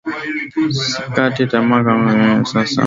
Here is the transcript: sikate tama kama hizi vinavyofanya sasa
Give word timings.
sikate 0.91 1.43
tama 1.53 1.75
kama 1.85 2.09
hizi 2.11 2.17
vinavyofanya 2.17 2.45
sasa 2.53 2.79